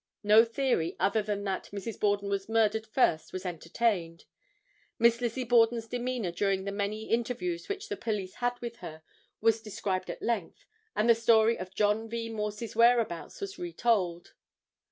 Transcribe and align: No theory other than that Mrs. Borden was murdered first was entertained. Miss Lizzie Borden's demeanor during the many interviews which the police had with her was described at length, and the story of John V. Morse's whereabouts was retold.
No 0.23 0.43
theory 0.43 0.95
other 0.99 1.21
than 1.21 1.43
that 1.43 1.69
Mrs. 1.71 1.99
Borden 1.99 2.27
was 2.27 2.49
murdered 2.49 2.87
first 2.87 3.31
was 3.31 3.45
entertained. 3.45 4.25
Miss 4.97 5.21
Lizzie 5.21 5.43
Borden's 5.43 5.85
demeanor 5.87 6.31
during 6.31 6.63
the 6.63 6.71
many 6.71 7.03
interviews 7.11 7.69
which 7.69 7.87
the 7.87 7.95
police 7.95 8.33
had 8.37 8.59
with 8.61 8.77
her 8.77 9.03
was 9.41 9.61
described 9.61 10.09
at 10.09 10.23
length, 10.23 10.65
and 10.95 11.07
the 11.07 11.13
story 11.13 11.55
of 11.55 11.75
John 11.75 12.09
V. 12.09 12.29
Morse's 12.29 12.75
whereabouts 12.75 13.39
was 13.39 13.59
retold. 13.59 14.33